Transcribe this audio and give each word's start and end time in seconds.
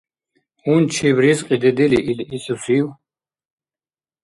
—Гьунчиб, 0.63 1.17
ризкьи 1.23 1.55
дедили, 1.63 1.99
ил 2.11 2.19
исусив? 2.35 2.85